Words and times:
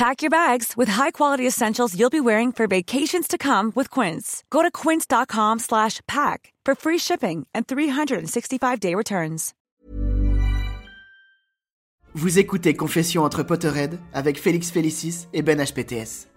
Pack 0.00 0.22
your 0.22 0.30
bags 0.30 0.78
with 0.78 0.88
high-quality 0.88 1.46
essentials 1.46 1.94
you'll 1.94 2.08
be 2.08 2.22
wearing 2.22 2.52
for 2.52 2.66
vacations 2.66 3.28
to 3.28 3.36
come 3.36 3.70
with 3.76 3.90
Quince. 3.90 4.42
Go 4.48 4.62
to 4.62 4.70
quince.com 4.70 5.58
slash 5.58 6.00
pack 6.08 6.54
for 6.64 6.74
free 6.74 6.96
shipping 6.96 7.46
and 7.52 7.66
365-day 7.66 8.94
returns. 8.94 9.52
Vous 12.14 12.38
écoutez 12.38 12.72
Confession 12.72 13.24
entre 13.24 13.42
Potterhead 13.42 13.98
avec 14.14 14.38
Félix 14.38 14.70
Félicis 14.70 15.26
et 15.34 15.42
Ben 15.42 15.60
HPTS. 15.60 16.28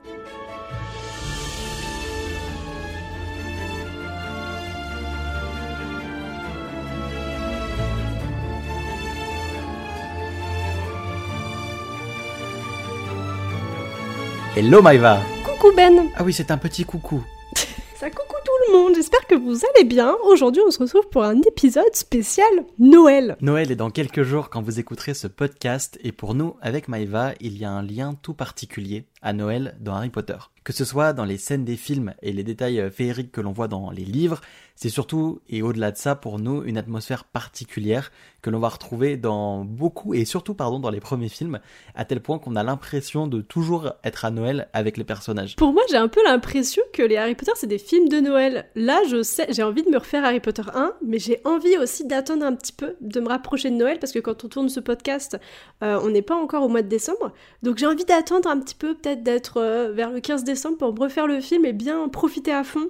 Hello 14.56 14.82
Maïva 14.82 15.20
Coucou 15.44 15.76
Ben 15.76 16.10
Ah 16.16 16.24
oui, 16.24 16.32
c'est 16.34 16.52
un 16.52 16.58
petit 16.58 16.86
coucou. 16.86 17.24
Ça 17.96 18.10
coucou 18.10 18.36
tout 18.46 18.52
le 18.68 18.78
monde, 18.78 18.94
j'espère 18.96 19.26
que 19.28 19.36
vous 19.36 19.62
allez 19.74 19.84
bien. 19.84 20.16
Aujourd'hui 20.26 20.62
on 20.66 20.72
se 20.72 20.80
retrouve 20.80 21.08
pour 21.10 21.24
un 21.24 21.40
épisode 21.42 21.96
spécial 21.96 22.48
Noël. 22.78 23.36
Noël 23.42 23.72
est 23.72 23.76
dans 23.76 23.90
quelques 23.90 24.24
jours 24.24 24.50
quand 24.50 24.62
vous 24.62 24.80
écouterez 24.80 25.14
ce 25.14 25.28
podcast 25.28 25.98
et 26.04 26.12
pour 26.12 26.36
nous, 26.36 26.56
avec 26.62 26.88
Maïva, 26.88 27.34
il 27.40 27.58
y 27.58 27.66
a 27.66 27.72
un 27.72 27.82
lien 27.82 28.14
tout 28.22 28.34
particulier 28.34 29.06
à 29.24 29.34
Noël 29.34 29.76
dans 29.80 29.96
Harry 29.96 30.10
Potter. 30.10 30.38
Que 30.64 30.74
ce 30.74 30.86
soit 30.86 31.14
dans 31.14 31.26
les 31.26 31.38
scènes 31.38 31.66
des 31.66 31.76
films 31.76 32.14
et 32.22 32.32
les 32.32 32.44
détails 32.44 32.80
euh, 32.80 32.92
féeriques 32.92 33.32
que 33.32 33.42
l'on 33.42 33.52
voit 33.52 33.68
dans 33.68 33.90
les 33.90 34.06
livres, 34.06 34.40
c'est 34.76 34.90
surtout 34.90 35.42
et 35.50 35.62
au-delà 35.62 35.92
de 35.92 35.98
ça 35.98 36.16
pour 36.16 36.40
nous 36.40 36.64
une 36.64 36.78
atmosphère 36.78 37.26
particulière 37.26 38.12
que 38.42 38.50
l'on 38.50 38.60
va 38.60 38.70
retrouver 38.70 39.18
dans 39.18 39.64
beaucoup 39.64 40.14
et 40.14 40.26
surtout 40.26 40.56
pardon 40.56 40.80
dans 40.80 40.90
les 40.90 41.00
premiers 41.00 41.30
films 41.30 41.60
à 41.96 42.06
tel 42.06 42.22
point 42.22 42.40
qu'on 42.40 42.56
a 42.56 42.64
l'impression 42.64 43.28
de 43.28 43.42
toujours 43.42 43.94
être 44.04 44.26
à 44.26 44.32
Noël 44.32 44.68
avec 44.74 44.98
les 44.98 45.04
personnages. 45.04 45.56
Pour 45.56 45.74
moi 45.74 45.84
j'ai 45.90 45.98
un 45.98 46.08
peu 46.08 46.24
l'impression 46.24 46.82
que 46.92 47.04
les 47.04 47.18
Harry 47.18 47.36
Potter 47.36 47.52
c'est 47.56 47.68
des 47.68 47.78
films 47.78 48.10
de 48.10 48.20
Noël. 48.20 48.66
Là 48.76 49.00
je 49.10 49.22
sais, 49.22 49.46
j'ai 49.50 49.64
envie 49.64 49.84
de 49.84 49.90
me 49.90 49.98
refaire 49.98 50.26
Harry 50.26 50.40
Potter 50.40 50.64
1, 50.74 50.94
mais 51.06 51.20
j'ai 51.20 51.40
envie 51.46 51.78
aussi 51.78 52.06
d'attendre 52.06 52.46
un 52.46 52.56
petit 52.56 52.74
peu, 52.74 52.96
de 53.00 53.20
me 53.20 53.28
rapprocher 53.28 53.70
de 53.70 53.76
Noël 53.76 54.00
parce 54.00 54.12
que 54.12 54.20
quand 54.20 54.44
on 54.44 54.48
tourne 54.48 54.70
ce 54.70 54.80
podcast, 54.80 55.38
euh, 55.84 56.00
on 56.04 56.10
n'est 56.10 56.22
pas 56.24 56.36
encore 56.36 56.64
au 56.64 56.70
mois 56.70 56.82
de 56.82 56.90
décembre. 56.90 57.32
Donc 57.62 57.78
j'ai 57.78 57.86
envie 57.86 58.06
d'attendre 58.06 58.50
un 58.50 58.60
petit 58.60 58.76
peu, 58.76 58.96
peut-être 58.96 59.13
d'être 59.16 59.58
euh, 59.58 59.92
vers 59.92 60.10
le 60.12 60.20
15 60.20 60.44
décembre 60.44 60.78
pour 60.78 60.94
me 60.94 61.00
refaire 61.00 61.28
le 61.28 61.40
film 61.42 61.66
et 61.66 61.74
bien 61.74 62.00
en 62.00 62.10
profiter 62.10 62.52
à 62.52 62.64
fond. 62.64 62.88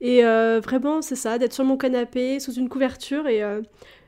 Et 0.00 0.24
euh, 0.24 0.60
vraiment, 0.62 1.02
c'est 1.02 1.16
ça, 1.16 1.38
d'être 1.38 1.52
sur 1.54 1.64
mon 1.64 1.76
canapé, 1.76 2.38
sous 2.40 2.52
une 2.52 2.68
couverture. 2.68 3.26
Et 3.28 3.42
euh, 3.42 3.62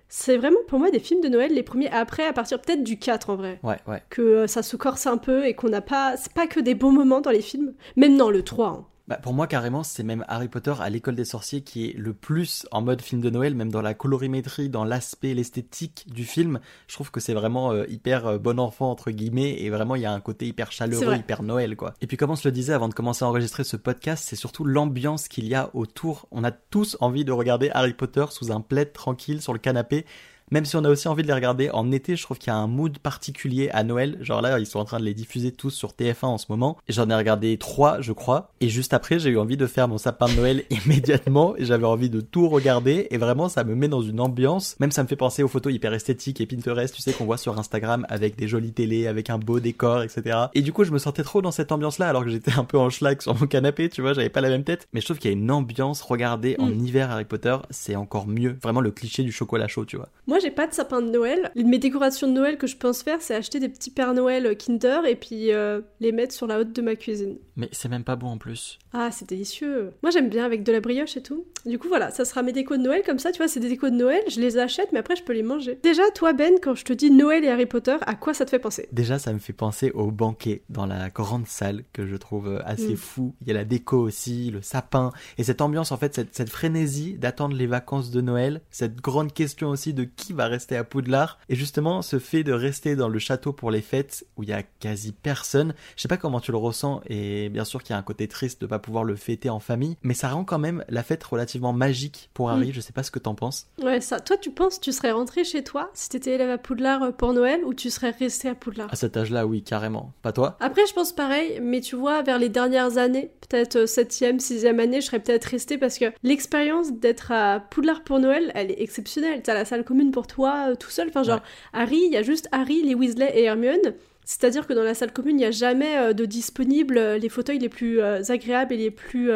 c'est 0.08 0.36
vraiment 0.36 0.58
pour 0.68 0.78
moi 0.78 0.90
des 0.90 0.98
films 1.00 1.20
de 1.20 1.28
Noël, 1.28 1.52
les 1.52 1.62
premiers 1.62 1.90
après, 1.90 2.26
à 2.26 2.32
partir 2.32 2.60
peut-être 2.60 2.84
du 2.84 2.98
4 2.98 3.30
en 3.30 3.36
vrai. 3.36 3.58
Ouais, 3.62 3.76
ouais. 3.86 4.02
Que 4.10 4.46
ça 4.46 4.62
se 4.62 4.76
corse 4.76 5.06
un 5.06 5.16
peu 5.16 5.46
et 5.46 5.54
qu'on 5.54 5.68
n'a 5.68 5.80
pas. 5.80 6.16
C'est 6.16 6.32
pas 6.32 6.46
que 6.46 6.60
des 6.60 6.74
bons 6.74 6.92
moments 6.92 7.20
dans 7.20 7.30
les 7.30 7.42
films. 7.42 7.74
Même 7.96 8.16
dans 8.16 8.30
le 8.30 8.42
3. 8.42 8.66
hein. 8.68 8.86
Bah, 9.08 9.16
pour 9.16 9.32
moi, 9.32 9.46
carrément, 9.46 9.82
c'est 9.82 10.02
même 10.02 10.22
Harry 10.28 10.48
Potter 10.48 10.74
à 10.78 10.90
l'école 10.90 11.14
des 11.14 11.24
sorciers 11.24 11.62
qui 11.62 11.86
est 11.86 11.96
le 11.96 12.12
plus 12.12 12.66
en 12.72 12.82
mode 12.82 13.00
film 13.00 13.22
de 13.22 13.30
Noël, 13.30 13.54
même 13.54 13.72
dans 13.72 13.80
la 13.80 13.94
colorimétrie, 13.94 14.68
dans 14.68 14.84
l'aspect, 14.84 15.32
l'esthétique 15.32 16.04
du 16.12 16.24
film. 16.24 16.60
Je 16.88 16.94
trouve 16.94 17.10
que 17.10 17.18
c'est 17.18 17.32
vraiment 17.32 17.72
euh, 17.72 17.86
hyper 17.88 18.26
euh, 18.26 18.38
bon 18.38 18.60
enfant, 18.60 18.90
entre 18.90 19.10
guillemets, 19.10 19.62
et 19.62 19.70
vraiment, 19.70 19.94
il 19.94 20.02
y 20.02 20.06
a 20.06 20.12
un 20.12 20.20
côté 20.20 20.46
hyper 20.46 20.72
chaleureux, 20.72 21.16
hyper 21.16 21.42
Noël, 21.42 21.74
quoi. 21.74 21.94
Et 22.02 22.06
puis, 22.06 22.18
comme 22.18 22.30
on 22.30 22.36
se 22.36 22.46
le 22.46 22.52
disait 22.52 22.74
avant 22.74 22.88
de 22.88 22.94
commencer 22.94 23.24
à 23.24 23.28
enregistrer 23.28 23.64
ce 23.64 23.78
podcast, 23.78 24.24
c'est 24.28 24.36
surtout 24.36 24.64
l'ambiance 24.64 25.28
qu'il 25.28 25.48
y 25.48 25.54
a 25.54 25.70
autour. 25.72 26.28
On 26.30 26.44
a 26.44 26.50
tous 26.50 26.98
envie 27.00 27.24
de 27.24 27.32
regarder 27.32 27.70
Harry 27.72 27.94
Potter 27.94 28.26
sous 28.28 28.52
un 28.52 28.60
plaid 28.60 28.92
tranquille 28.92 29.40
sur 29.40 29.54
le 29.54 29.58
canapé. 29.58 30.04
Même 30.50 30.64
si 30.64 30.76
on 30.76 30.84
a 30.84 30.88
aussi 30.88 31.08
envie 31.08 31.22
de 31.22 31.28
les 31.28 31.32
regarder 31.34 31.70
en 31.70 31.90
été, 31.92 32.16
je 32.16 32.22
trouve 32.22 32.38
qu'il 32.38 32.48
y 32.52 32.54
a 32.54 32.56
un 32.56 32.66
mood 32.66 32.98
particulier 32.98 33.70
à 33.70 33.84
Noël. 33.84 34.18
Genre 34.20 34.40
là, 34.42 34.58
ils 34.58 34.66
sont 34.66 34.78
en 34.78 34.84
train 34.84 34.98
de 35.00 35.04
les 35.04 35.14
diffuser 35.14 35.52
tous 35.52 35.70
sur 35.70 35.90
TF1 35.92 36.26
en 36.26 36.38
ce 36.38 36.46
moment. 36.48 36.76
J'en 36.88 37.08
ai 37.10 37.14
regardé 37.14 37.56
trois, 37.58 38.00
je 38.00 38.12
crois. 38.12 38.50
Et 38.60 38.68
juste 38.68 38.94
après, 38.94 39.18
j'ai 39.18 39.30
eu 39.30 39.38
envie 39.38 39.56
de 39.56 39.66
faire 39.66 39.88
mon 39.88 39.98
sapin 39.98 40.26
de 40.28 40.34
Noël 40.34 40.64
immédiatement. 40.70 41.54
Et 41.56 41.64
j'avais 41.64 41.86
envie 41.86 42.10
de 42.10 42.20
tout 42.20 42.48
regarder. 42.48 43.06
Et 43.10 43.18
vraiment, 43.18 43.48
ça 43.48 43.64
me 43.64 43.74
met 43.74 43.88
dans 43.88 44.02
une 44.02 44.20
ambiance. 44.20 44.76
Même 44.80 44.90
ça 44.92 45.02
me 45.02 45.08
fait 45.08 45.16
penser 45.16 45.42
aux 45.42 45.48
photos 45.48 45.72
hyper 45.72 45.92
esthétiques 45.94 46.40
et 46.40 46.46
Pinterest, 46.46 46.94
tu 46.94 47.02
sais, 47.02 47.12
qu'on 47.12 47.24
voit 47.24 47.36
sur 47.38 47.58
Instagram 47.58 48.06
avec 48.08 48.36
des 48.36 48.48
jolies 48.48 48.72
télés, 48.72 49.06
avec 49.06 49.30
un 49.30 49.38
beau 49.38 49.60
décor, 49.60 50.02
etc. 50.02 50.38
Et 50.54 50.62
du 50.62 50.72
coup, 50.72 50.84
je 50.84 50.90
me 50.92 50.98
sentais 50.98 51.22
trop 51.22 51.42
dans 51.42 51.50
cette 51.52 51.72
ambiance-là 51.72 52.08
alors 52.08 52.24
que 52.24 52.30
j'étais 52.30 52.52
un 52.52 52.64
peu 52.64 52.78
en 52.78 52.90
schlag 52.90 53.20
sur 53.20 53.34
mon 53.38 53.46
canapé, 53.46 53.88
tu 53.88 54.00
vois, 54.02 54.12
j'avais 54.12 54.28
pas 54.28 54.40
la 54.40 54.48
même 54.48 54.64
tête. 54.64 54.88
Mais 54.92 55.00
je 55.00 55.06
trouve 55.06 55.18
qu'il 55.18 55.30
y 55.30 55.34
a 55.34 55.36
une 55.36 55.50
ambiance. 55.50 56.00
Regarder 56.02 56.56
en 56.58 56.68
Mm. 56.68 56.86
hiver 56.86 57.10
Harry 57.10 57.24
Potter, 57.24 57.56
c'est 57.70 57.96
encore 57.96 58.26
mieux. 58.26 58.56
Vraiment 58.62 58.80
le 58.80 58.90
cliché 58.90 59.22
du 59.22 59.32
chocolat 59.32 59.68
chaud, 59.68 59.84
tu 59.84 59.96
vois. 59.96 60.08
Moi, 60.26 60.37
j'ai 60.40 60.50
pas 60.50 60.66
de 60.66 60.72
sapin 60.74 61.02
de 61.02 61.10
Noël. 61.10 61.50
Mes 61.56 61.78
décorations 61.78 62.26
de 62.28 62.32
Noël 62.32 62.58
que 62.58 62.66
je 62.66 62.76
pense 62.76 63.02
faire, 63.02 63.20
c'est 63.20 63.34
acheter 63.34 63.60
des 63.60 63.68
petits 63.68 63.90
Pères 63.90 64.14
Noël 64.14 64.46
euh, 64.46 64.54
Kinder 64.54 65.00
et 65.06 65.14
puis 65.16 65.52
euh, 65.52 65.80
les 66.00 66.12
mettre 66.12 66.34
sur 66.34 66.46
la 66.46 66.60
haute 66.60 66.72
de 66.72 66.82
ma 66.82 66.96
cuisine. 66.96 67.36
Mais 67.56 67.68
c'est 67.72 67.88
même 67.88 68.04
pas 68.04 68.16
bon 68.16 68.28
en 68.28 68.38
plus. 68.38 68.78
Ah, 68.92 69.10
c'est 69.10 69.28
délicieux. 69.28 69.92
Moi, 70.02 70.10
j'aime 70.10 70.28
bien 70.28 70.44
avec 70.44 70.62
de 70.62 70.72
la 70.72 70.80
brioche 70.80 71.16
et 71.16 71.22
tout. 71.22 71.44
Du 71.66 71.78
coup, 71.78 71.88
voilà, 71.88 72.10
ça 72.10 72.24
sera 72.24 72.42
mes 72.42 72.52
décos 72.52 72.76
de 72.76 72.82
Noël 72.82 73.02
comme 73.04 73.18
ça. 73.18 73.32
Tu 73.32 73.38
vois, 73.38 73.48
c'est 73.48 73.60
des 73.60 73.68
décos 73.68 73.90
de 73.90 73.96
Noël. 73.96 74.22
Je 74.28 74.40
les 74.40 74.58
achète, 74.58 74.92
mais 74.92 75.00
après, 75.00 75.16
je 75.16 75.22
peux 75.24 75.32
les 75.32 75.42
manger. 75.42 75.78
Déjà, 75.82 76.02
toi, 76.14 76.32
Ben, 76.32 76.54
quand 76.62 76.74
je 76.74 76.84
te 76.84 76.92
dis 76.92 77.10
Noël 77.10 77.44
et 77.44 77.48
Harry 77.48 77.66
Potter, 77.66 77.96
à 78.02 78.14
quoi 78.14 78.32
ça 78.32 78.44
te 78.44 78.50
fait 78.50 78.58
penser? 78.60 78.88
Déjà, 78.92 79.18
ça 79.18 79.32
me 79.32 79.38
fait 79.40 79.52
penser 79.52 79.90
au 79.90 80.10
banquet 80.10 80.62
dans 80.70 80.86
la 80.86 81.10
grande 81.10 81.46
salle 81.46 81.82
que 81.92 82.06
je 82.06 82.16
trouve 82.16 82.48
euh, 82.48 82.60
assez 82.64 82.92
Mm. 82.92 82.96
fou. 82.96 83.34
Il 83.42 83.48
y 83.48 83.50
a 83.50 83.54
la 83.54 83.64
déco 83.64 83.98
aussi, 83.98 84.50
le 84.50 84.62
sapin 84.62 85.12
et 85.36 85.42
cette 85.44 85.60
ambiance 85.60 85.90
en 85.92 85.96
fait, 85.96 86.14
cette, 86.14 86.34
cette 86.34 86.48
frénésie 86.50 87.14
d'attendre 87.14 87.56
les 87.56 87.66
vacances 87.66 88.10
de 88.10 88.20
Noël, 88.20 88.60
cette 88.70 88.96
grande 89.00 89.32
question 89.32 89.68
aussi 89.70 89.92
de 89.94 90.04
qui 90.04 90.27
va 90.32 90.46
rester 90.46 90.76
à 90.76 90.84
Poudlard 90.84 91.38
et 91.48 91.54
justement 91.54 92.02
ce 92.02 92.18
fait 92.18 92.44
de 92.44 92.52
rester 92.52 92.96
dans 92.96 93.08
le 93.08 93.18
château 93.18 93.52
pour 93.52 93.70
les 93.70 93.82
fêtes 93.82 94.26
où 94.36 94.42
il 94.42 94.48
y 94.48 94.52
a 94.52 94.62
quasi 94.62 95.12
personne. 95.12 95.74
Je 95.96 96.02
sais 96.02 96.08
pas 96.08 96.16
comment 96.16 96.40
tu 96.40 96.52
le 96.52 96.58
ressens 96.58 97.00
et 97.06 97.48
bien 97.48 97.64
sûr 97.64 97.82
qu'il 97.82 97.92
y 97.92 97.96
a 97.96 97.98
un 97.98 98.02
côté 98.02 98.28
triste 98.28 98.60
de 98.60 98.66
pas 98.66 98.78
pouvoir 98.78 99.04
le 99.04 99.16
fêter 99.16 99.50
en 99.50 99.60
famille, 99.60 99.96
mais 100.02 100.14
ça 100.14 100.28
rend 100.28 100.44
quand 100.44 100.58
même 100.58 100.84
la 100.88 101.02
fête 101.02 101.22
relativement 101.24 101.72
magique 101.72 102.30
pour 102.34 102.50
Harry. 102.50 102.68
Mm. 102.68 102.72
Je 102.72 102.80
sais 102.80 102.92
pas 102.92 103.02
ce 103.02 103.10
que 103.10 103.18
t'en 103.18 103.34
penses. 103.34 103.66
Ouais, 103.82 104.00
ça. 104.00 104.20
Toi, 104.20 104.36
tu 104.36 104.50
penses 104.50 104.80
tu 104.80 104.92
serais 104.92 105.12
rentré 105.12 105.44
chez 105.44 105.62
toi 105.62 105.90
si 105.94 106.08
t'étais 106.08 106.32
élève 106.32 106.50
à 106.50 106.58
Poudlard 106.58 107.02
euh, 107.02 107.10
pour 107.12 107.32
Noël 107.32 107.60
ou 107.64 107.74
tu 107.74 107.90
serais 107.90 108.10
resté 108.10 108.48
à 108.48 108.54
Poudlard? 108.54 108.92
À 108.92 108.96
cet 108.96 109.16
âge-là, 109.16 109.46
oui, 109.46 109.62
carrément. 109.62 110.12
Pas 110.22 110.32
toi? 110.32 110.56
Après, 110.60 110.86
je 110.86 110.92
pense 110.92 111.12
pareil, 111.12 111.60
mais 111.62 111.80
tu 111.80 111.96
vois, 111.96 112.22
vers 112.22 112.38
les 112.38 112.48
dernières 112.48 112.98
années, 112.98 113.30
peut-être 113.48 113.76
euh, 113.76 113.86
septième, 113.86 114.40
sixième 114.40 114.80
année, 114.80 115.00
je 115.00 115.06
serais 115.06 115.20
peut-être 115.20 115.44
restée 115.44 115.78
parce 115.78 115.98
que 115.98 116.06
l'expérience 116.22 116.92
d'être 116.92 117.32
à 117.32 117.60
Poudlard 117.60 118.02
pour 118.02 118.18
Noël, 118.18 118.52
elle 118.54 118.70
est 118.70 118.80
exceptionnelle. 118.80 119.42
T'as 119.42 119.54
la 119.54 119.64
salle 119.64 119.84
commune 119.84 120.10
pour 120.10 120.17
toi, 120.26 120.70
euh, 120.70 120.74
tout 120.74 120.90
seul. 120.90 121.08
Enfin, 121.08 121.22
genre, 121.22 121.40
Harry, 121.72 122.00
il 122.06 122.12
y 122.12 122.16
a 122.16 122.22
juste 122.22 122.48
Harry, 122.52 122.82
les 122.82 122.94
Weasley 122.94 123.30
et 123.34 123.44
Hermione. 123.44 123.94
C'est-à-dire 124.24 124.66
que 124.66 124.72
dans 124.72 124.82
la 124.82 124.94
salle 124.94 125.12
commune, 125.12 125.36
il 125.36 125.40
n'y 125.40 125.44
a 125.46 125.50
jamais 125.50 125.96
euh, 125.96 126.12
de 126.12 126.24
disponible 126.24 126.98
euh, 126.98 127.18
les 127.18 127.28
fauteuils 127.28 127.58
les 127.58 127.68
plus 127.68 128.02
agréables 128.02 128.74
et 128.74 128.76
les 128.76 128.90
plus, 128.90 129.30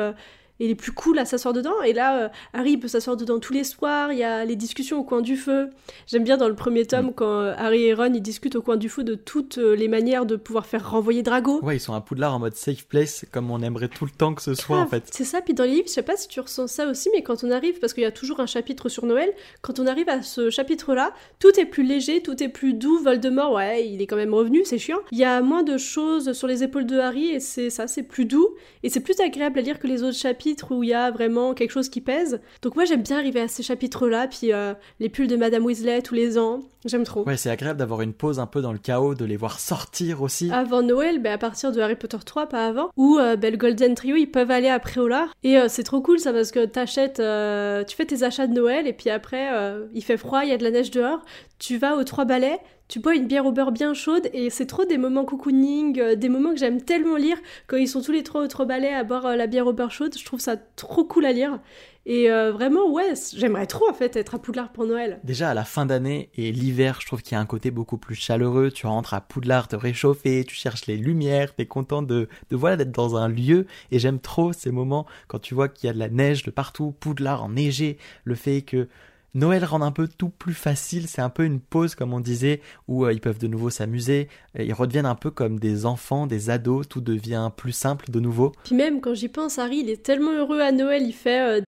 il 0.60 0.70
est 0.70 0.75
plus 0.75 0.93
cool 0.93 1.19
à 1.19 1.25
s'asseoir 1.25 1.52
dedans. 1.52 1.82
Et 1.84 1.93
là, 1.93 2.25
euh, 2.25 2.28
Harry 2.52 2.76
peut 2.76 2.88
s'asseoir 2.88 3.16
dedans 3.16 3.38
tous 3.38 3.52
les 3.52 3.64
soirs. 3.64 4.12
Il 4.12 4.19
y 4.19 4.25
a 4.25 4.44
les 4.44 4.56
discussions 4.56 4.99
au 4.99 5.04
coin 5.04 5.20
du 5.20 5.37
feu. 5.37 5.70
J'aime 6.06 6.25
bien 6.25 6.37
dans 6.37 6.49
le 6.49 6.54
premier 6.54 6.87
tome 6.87 7.06
Mm. 7.08 7.12
quand 7.14 7.40
euh, 7.40 7.54
Harry 7.56 7.84
et 7.84 7.94
Ron 7.94 8.12
ils 8.14 8.22
discutent 8.22 8.56
au 8.56 8.62
coin 8.62 8.76
du 8.76 8.88
feu 8.88 9.04
de 9.04 9.14
toutes 9.14 9.58
euh, 9.58 9.75
les 9.75 9.88
manières 9.88 10.26
de 10.26 10.37
pouvoir 10.37 10.66
faire 10.66 10.90
renvoyer 10.90 11.22
Drago. 11.22 11.60
Ouais, 11.62 11.76
ils 11.76 11.81
sont 11.81 11.94
à 11.94 12.00
Poudlard 12.00 12.34
en 12.34 12.38
mode 12.38 12.54
safe 12.54 12.87
place, 12.87 13.25
comme 13.32 13.50
on 13.50 13.60
aimerait 13.60 13.88
tout 13.88 14.04
le 14.04 14.10
temps 14.10 14.34
que 14.34 14.43
ce 14.43 14.54
soit 14.54 14.78
en 14.78 14.87
fait. 14.87 15.04
C'est 15.10 15.25
ça, 15.25 15.40
puis 15.40 15.54
dans 15.54 15.64
les 15.64 15.70
livres, 15.70 15.88
je 15.88 15.93
sais 15.93 16.02
pas 16.02 16.16
si 16.16 16.28
tu 16.28 16.40
ressens 16.40 16.69
ça 16.69 16.87
aussi, 16.87 17.08
mais 17.12 17.22
quand 17.22 17.43
on 17.44 17.50
arrive, 17.50 17.78
parce 17.81 17.93
qu'il 17.93 18.02
y 18.02 18.06
a 18.06 18.12
toujours 18.12 18.40
un 18.40 18.46
chapitre 18.46 18.88
sur 18.88 19.06
Noël, 19.06 19.32
quand 19.62 19.78
on 19.81 19.87
arrive 19.87 20.08
à 20.08 20.22
ce 20.22 20.50
chapitre-là, 20.50 21.12
tout 21.38 21.58
est 21.58 21.64
plus 21.64 21.82
léger, 21.82 22.22
tout 22.22 22.40
est 22.43 22.48
plus 22.48 22.75
doux. 22.75 22.98
Voldemort, 22.98 23.52
ouais, 23.52 23.87
il 23.88 24.00
est 24.00 24.06
quand 24.06 24.16
même 24.16 24.34
revenu, 24.34 24.62
c'est 24.64 24.78
chiant. 24.78 24.98
Il 25.10 25.19
y 25.19 25.25
a 25.25 25.40
moins 25.43 25.62
de 25.62 25.76
choses 25.78 26.32
sur 26.32 26.46
les 26.46 26.62
épaules 26.62 26.87
de 26.87 26.98
Harry, 26.98 27.31
et 27.31 27.40
c'est 27.40 27.70
ça, 27.70 27.87
c'est 27.87 28.02
plus 28.02 28.25
doux, 28.26 28.48
et 28.82 28.88
c'est 28.88 29.00
plus 29.00 29.19
agréable 29.20 29.58
à 29.58 29.62
lire 29.62 29.78
que 29.78 29.87
les 29.87 30.02
autres 30.02 30.16
chapitres 30.16 30.42
où 30.71 30.83
il 30.83 30.91
y 30.91 30.94
a 30.94 31.11
vraiment 31.11 31.55
quelque 31.55 31.71
chose 31.71 31.89
qui 31.89 32.00
pèse. 32.00 32.41
Donc 32.62 32.75
moi, 32.75 32.85
j'aime 32.85 33.03
bien 33.03 33.19
arriver 33.19 33.41
à 33.41 33.49
ces 33.49 33.62
chapitres-là, 33.62 34.29
puis 34.29 34.53
euh, 34.53 34.75
les 35.00 35.09
pulls 35.09 35.27
de 35.27 35.37
Madame 35.37 35.65
Weasley 35.65 36.03
tous 36.03 36.15
les 36.15 36.39
ans, 36.39 36.61
j'aime 36.85 37.05
trop. 37.05 37.25
Ouais, 37.25 37.37
c'est 37.37 37.50
agréable 37.50 37.79
d'avoir 37.79 38.03
une 38.03 38.12
pause 38.12 38.39
un 38.39 38.47
peu 38.47 38.61
dans 38.61 38.73
le 38.73 38.79
chaos, 38.79 39.15
de 39.15 39.25
les 39.25 39.37
voir 39.37 39.61
sortir 39.61 40.23
aussi. 40.23 40.50
Avant 40.53 40.83
Noël, 40.83 41.21
ben 41.21 41.33
à 41.33 41.39
partir 41.39 41.73
de 41.73 41.81
Harry 41.81 41.97
Potter 41.97 42.19
3, 42.25 42.49
pas 42.49 42.67
avant, 42.67 42.91
où 42.97 43.19
euh, 43.19 43.37
ben, 43.37 43.50
le 43.50 43.56
Golden 43.56 43.94
Trio, 43.94 44.17
ils 44.17 44.31
peuvent 44.31 44.50
aller 44.50 44.69
à 44.69 44.79
Préolard. 44.79 45.29
Et 45.43 45.59
euh, 45.59 45.67
c'est 45.69 45.85
trop 45.85 46.00
cool 46.00 46.19
ça, 46.19 46.33
parce 46.33 46.50
que 46.50 46.65
t'achètes, 46.65 47.21
euh, 47.21 47.85
tu 47.85 47.97
fais 47.97 48.06
tes 48.06 48.23
achats 48.23 48.47
de 48.47 48.55
Noël, 48.55 48.87
et 48.87 48.93
puis 48.93 49.11
après, 49.11 49.50
il 49.94 50.03
fait 50.03 50.17
froid, 50.17 50.44
il 50.44 50.50
y 50.50 50.53
a 50.53 50.56
de 50.56 50.65
la 50.65 50.71
neige 50.71 50.91
dehors, 50.91 51.23
tu 51.59 51.79
vas 51.79 51.97
aux 51.97 52.05
Trois 52.05 52.25
Balais, 52.25 52.59
tu 52.93 53.00
bois 53.00 53.15
une 53.15 53.27
bière 53.27 53.47
au 53.47 53.53
beurre 53.53 53.73
bien 53.73 53.94
chaude, 53.94 54.29
et 54.35 54.50
c'est 54.50 54.67
trop 54.67 54.85
des 54.85 54.99
moments 54.99 55.25
cocooning, 55.25 55.99
euh, 55.99 56.15
des 56.15 56.29
moments 56.29 56.50
que 56.50 56.59
j'aime 56.59 56.83
tellement 56.83 57.17
lire, 57.17 57.39
quand 57.67 57.79
ils 57.79 57.89
sont 57.89 58.03
tous 58.03 58.12
les 58.12 58.23
trois 58.23 58.43
aux 58.43 58.49
Trois 58.49 58.67
Balais 58.67 58.93
à 58.93 59.03
boire 59.03 59.25
euh, 59.25 59.35
la 59.35 59.47
bière 59.47 59.67
au 59.67 59.73
beurre 59.73 59.91
chaude, 59.91 60.15
je 60.15 60.23
trouve 60.27 60.41
ça 60.41 60.59
trop 60.77 61.03
cool 61.03 61.25
à 61.25 61.33
lire. 61.33 61.59
Et 62.05 62.31
euh, 62.31 62.53
vraiment, 62.53 62.91
ouais, 62.91 63.15
j'aimerais 63.35 63.67
trop 63.67 63.89
en 63.89 63.94
fait 63.94 64.15
être 64.17 64.35
à 64.35 64.39
Poudlard 64.39 64.73
pour 64.73 64.85
Noël. 64.85 65.21
Déjà 65.25 65.49
à 65.49 65.55
la 65.55 65.65
fin 65.65 65.87
d'année 65.87 66.29
et 66.35 66.53
l'hiver, 66.53 66.99
je 67.00 67.06
trouve 67.06 67.23
qu'il 67.23 67.33
y 67.33 67.39
a 67.39 67.41
un 67.41 67.47
côté 67.47 67.71
beaucoup 67.71 67.97
plus 67.97 68.17
chaleureux. 68.17 68.71
Tu 68.71 68.87
rentres 68.87 69.15
à 69.15 69.23
Poudlard 69.23 69.69
te 69.69 69.77
réchauffer, 69.77 70.44
tu 70.44 70.55
cherches 70.55 70.85
les 70.87 70.99
lumières, 70.99 71.55
t'es 71.55 71.65
content 71.65 72.03
de, 72.03 72.29
de 72.50 72.56
voilà 72.56 72.77
d'être 72.77 72.93
dans 72.93 73.17
un 73.17 73.29
lieu. 73.29 73.67
Et 73.91 73.99
j'aime 74.00 74.19
trop 74.19 74.53
ces 74.53 74.71
moments 74.71 75.06
quand 75.29 75.39
tu 75.39 75.55
vois 75.55 75.69
qu'il 75.69 75.87
y 75.87 75.91
a 75.91 75.94
de 75.94 75.99
la 75.99 76.09
neige 76.09 76.43
de 76.43 76.50
partout, 76.50 76.93
Poudlard 77.00 77.44
enneigé, 77.44 77.97
le 78.25 78.35
fait 78.35 78.61
que 78.61 78.89
Noël 79.34 79.64
rend 79.64 79.81
un 79.81 79.93
peu 79.93 80.08
tout 80.08 80.29
plus 80.29 80.52
facile, 80.52 81.08
c'est 81.08 81.23
un 81.23 81.31
peu 81.31 81.44
une 81.44 81.58
pause 81.58 81.94
comme 81.94 82.12
on 82.12 82.20
disait 82.20 82.61
où 82.87 83.06
euh, 83.06 83.14
ils 83.14 83.20
peuvent 83.20 83.38
de 83.38 83.46
nouveau 83.46 83.70
s'amuser, 83.70 84.29
Et 84.58 84.67
ils 84.67 84.75
redeviennent 84.75 85.06
un 85.06 85.14
peu 85.14 85.31
comme 85.31 85.58
des 85.58 85.87
enfants, 85.87 86.26
des 86.26 86.50
ados, 86.50 86.87
tout 86.87 87.00
devient 87.00 87.50
plus 87.56 87.73
simple 87.73 88.11
de 88.11 88.20
nouveau. 88.20 88.52
Puis 88.64 88.75
même 88.75 89.00
quand 89.00 89.14
j'y 89.14 89.29
pense, 89.29 89.58
Harry, 89.58 89.79
il 89.79 89.88
est 89.88 90.02
tellement 90.02 90.32
heureux 90.32 90.61
à 90.61 90.70
Noël, 90.70 91.02
il 91.06 91.14
fait 91.14 91.40
euh, 91.40 91.61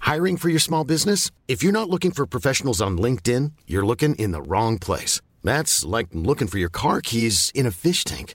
Hiring 0.00 0.38
for 0.38 0.48
your 0.48 0.60
small 0.60 0.84
business? 0.84 1.30
If 1.46 1.62
you're 1.62 1.74
not 1.74 1.90
looking 1.90 2.12
for 2.12 2.26
professionals 2.26 2.80
on 2.80 2.96
LinkedIn, 2.96 3.52
you're 3.66 3.84
looking 3.84 4.14
in 4.14 4.32
the 4.32 4.40
wrong 4.40 4.78
place. 4.78 5.20
That's 5.44 5.84
like 5.84 6.06
looking 6.14 6.48
for 6.48 6.58
your 6.58 6.70
car 6.70 7.02
keys 7.02 7.52
in 7.54 7.66
a 7.66 7.70
fish 7.70 8.04
tank. 8.04 8.34